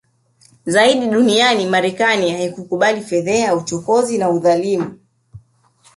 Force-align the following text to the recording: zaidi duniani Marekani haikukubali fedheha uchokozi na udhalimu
zaidi 0.65 1.07
duniani 1.07 1.65
Marekani 1.65 2.31
haikukubali 2.33 3.01
fedheha 3.01 3.55
uchokozi 3.55 4.17
na 4.17 4.29
udhalimu 4.29 4.99